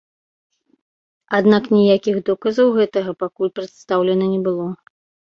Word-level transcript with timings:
Аднак 1.39 1.67
ніякіх 1.75 2.15
доказаў 2.29 2.67
гэтага 2.77 3.11
пакуль 3.23 3.53
прадстаўлена 3.59 4.25
не 4.33 4.39
было. 4.49 4.65